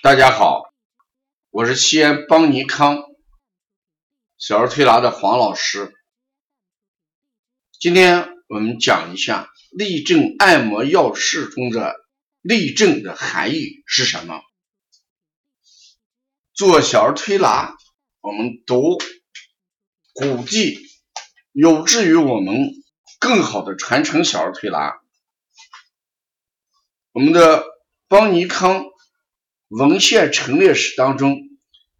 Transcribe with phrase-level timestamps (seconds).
[0.00, 0.72] 大家好，
[1.50, 3.02] 我是西安邦尼康
[4.38, 5.92] 小儿推拿的黄老师。
[7.80, 11.96] 今天我们讲一下立正按摩要式中的
[12.42, 14.40] 立正的含义是什么。
[16.54, 17.76] 做小儿推拿，
[18.20, 18.98] 我们读
[20.14, 20.78] 古籍，
[21.50, 22.70] 有志于我们
[23.18, 25.00] 更好的传承小儿推拿。
[27.10, 27.64] 我们的
[28.06, 28.84] 邦尼康。
[29.68, 31.36] 文献陈列室当中，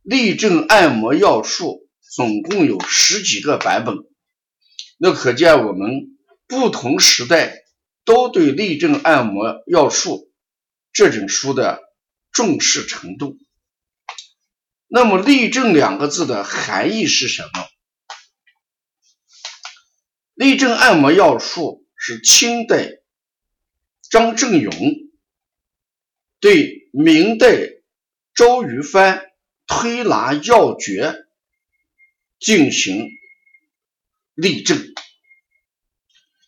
[0.02, 3.96] 立正按摩要术总共有十几个版本，
[4.96, 7.64] 那可见我们不同时代
[8.06, 10.32] 都对立正按摩要术
[10.94, 11.82] 这种书的
[12.32, 13.36] 重视程度。
[14.86, 17.50] 那么“立正”两个字的含义是什么
[20.32, 22.92] ？“立正按摩要术”是清代
[24.08, 24.72] 张正勇
[26.40, 26.76] 对。
[26.90, 27.68] 明代
[28.34, 29.22] 周瑜帆
[29.66, 31.14] 推拿要诀
[32.40, 33.06] 进行
[34.34, 34.78] 立正，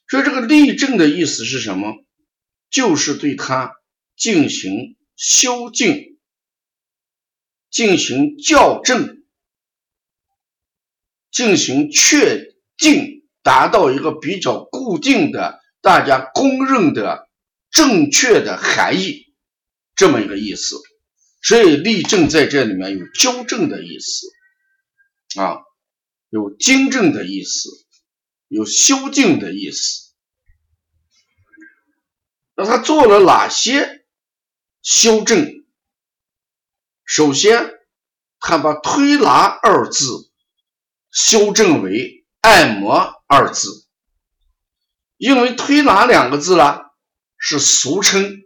[0.06, 1.92] 说这个立正的意思是什么？
[2.70, 3.74] 就是对他
[4.16, 6.18] 进行修静、
[7.70, 9.22] 进行校正、
[11.30, 17.28] 进行确定，达到一个比较固定的、大家公认的
[17.70, 19.29] 正确的含义。
[20.00, 20.76] 这么一个意思，
[21.42, 24.26] 所以立正在这里面有纠正的意思
[25.38, 25.58] 啊，
[26.30, 27.68] 有精正的意思，
[28.48, 30.14] 有修静的意思。
[32.56, 34.06] 那他做了哪些
[34.80, 35.66] 修正？
[37.04, 37.70] 首先，
[38.38, 40.32] 他把推拿二字
[41.10, 43.86] 修正为按摩二字，
[45.18, 46.78] 因为推拿两个字呢
[47.36, 48.44] 是俗称。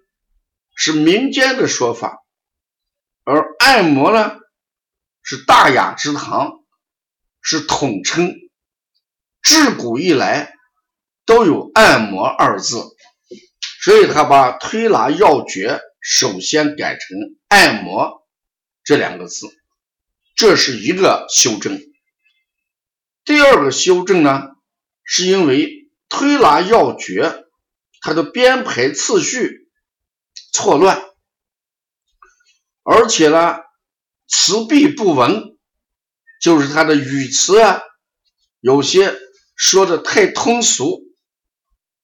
[0.74, 2.18] 是民间的说法，
[3.24, 4.38] 而按摩呢
[5.22, 6.64] 是大雅之堂，
[7.40, 8.34] 是统称。
[9.42, 10.54] 自古以来
[11.26, 12.82] 都有按摩二字，
[13.82, 17.16] 所以他把推拿要诀首先改成
[17.48, 18.26] 按摩
[18.82, 19.46] 这两个字，
[20.34, 21.80] 这是一个修正。
[23.24, 24.48] 第二个修正呢，
[25.04, 27.44] 是因为推拿要诀
[28.00, 29.63] 它的编排次序。
[30.56, 31.02] 错乱，
[32.84, 33.56] 而且呢，
[34.28, 35.56] 词必不文，
[36.40, 37.82] 就是他的语词啊，
[38.60, 39.18] 有些
[39.56, 41.02] 说的太通俗，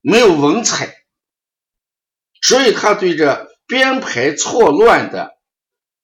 [0.01, 0.97] 没有文采，
[2.43, 5.39] 所以他对这编排错乱的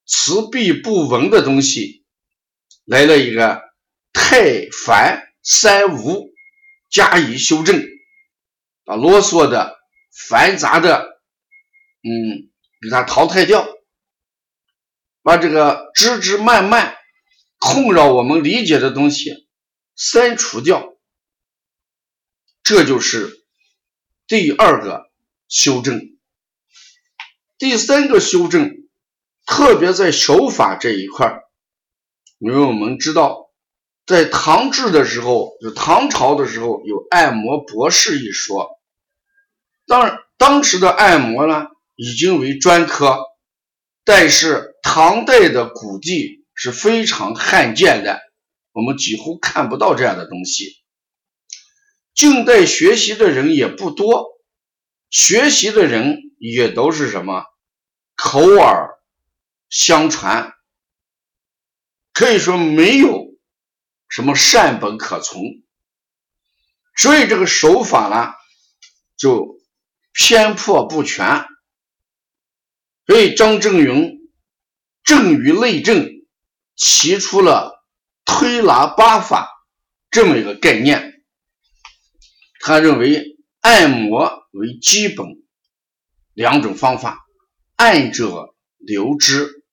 [0.05, 2.05] 词必不文的东西
[2.85, 3.61] 来了一个
[4.13, 6.29] 太繁三无
[6.89, 7.83] 加以修正，
[8.85, 9.77] 啊啰嗦的、
[10.29, 11.16] 繁杂的。
[12.03, 12.49] 嗯，
[12.81, 13.67] 给它淘汰掉，
[15.23, 16.95] 把这个枝枝蔓蔓
[17.59, 19.47] 困扰我们理解的东西
[19.95, 20.95] 删除掉，
[22.63, 23.45] 这就是
[24.27, 25.09] 第二个
[25.49, 26.17] 修正。
[27.57, 28.87] 第三个修正，
[29.45, 31.41] 特别在手法这一块
[32.37, 33.49] 因为我们知道，
[34.05, 38.79] 在唐制的时候，就唐朝的时候有按摩博士一说，
[39.87, 41.67] 当当时的按摩呢。
[41.97, 43.17] 已经为专科，
[44.05, 48.21] 但是唐代的古地是非常罕见的，
[48.71, 50.77] 我们几乎看不到这样的东西。
[52.13, 54.27] 近代学习的人也不多，
[55.09, 57.45] 学习的人也都是什么
[58.15, 58.91] 口耳
[59.69, 60.53] 相传，
[62.13, 63.25] 可以说没有
[64.07, 65.41] 什么善本可从，
[66.95, 68.33] 所以这个手法呢
[69.17, 69.59] 就
[70.13, 71.43] 偏颇不全。
[73.07, 74.19] 所以张正云
[75.03, 76.09] 正于内政，
[76.75, 77.83] 提出了
[78.25, 79.49] 推拿八法
[80.11, 81.23] 这么一个概念。
[82.59, 85.25] 他认为按摩为基本
[86.33, 87.25] 两种方法，
[87.77, 89.63] 按者留之，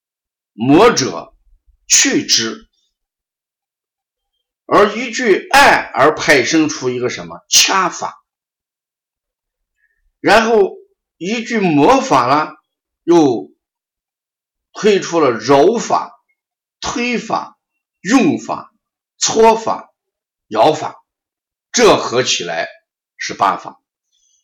[0.52, 1.34] 摩者
[1.88, 2.68] 去之。
[4.66, 8.14] 而依据按而派生出一个什么掐法，
[10.20, 10.76] 然后
[11.16, 12.52] 依据魔法呢？
[13.04, 13.52] 又
[14.72, 16.12] 推出了揉法、
[16.80, 17.58] 推法、
[18.00, 18.72] 用法、
[19.18, 19.90] 搓法、
[20.48, 20.96] 摇法，
[21.70, 22.66] 这合起来
[23.16, 23.80] 是八法。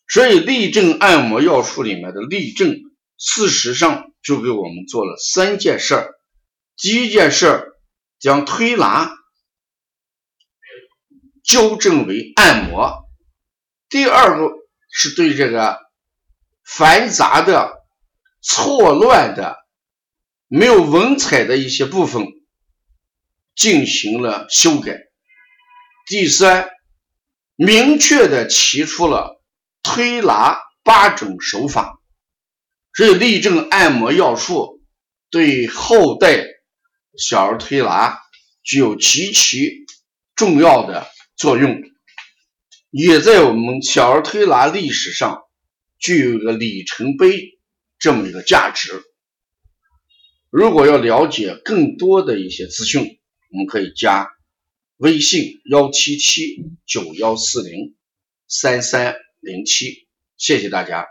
[0.09, 2.77] 所以立正按摩要术里面的立正，
[3.17, 6.15] 事实上就给我们做了三件事儿。
[6.77, 7.73] 第一件事儿
[8.19, 9.11] 将推拿
[11.43, 13.05] 纠正为按摩；
[13.89, 14.53] 第二个
[14.91, 15.79] 是对这个
[16.65, 17.80] 繁杂的。
[18.41, 19.57] 错乱的
[20.49, 22.27] 没有文采的一些部分
[23.55, 24.99] 进行了修改。
[26.07, 26.69] 第三，
[27.55, 29.41] 明确的提出了
[29.83, 32.01] 推拿八种手法，
[32.93, 34.83] 这立正按摩要术
[35.31, 36.45] 对后代
[37.17, 38.19] 小儿推拿
[38.63, 39.87] 具有极其
[40.35, 41.07] 重要的
[41.37, 41.81] 作用，
[42.91, 45.43] 也在我们小儿推拿历史上
[45.99, 47.60] 具有一个里程碑
[48.01, 48.91] 这么一个价值。
[50.51, 53.21] 如果要了解更多的一些资讯，
[53.53, 54.29] 我们可以加
[54.97, 56.57] 微信幺七七
[56.87, 57.95] 九幺四零
[58.49, 61.07] 三三零七，谢谢大家。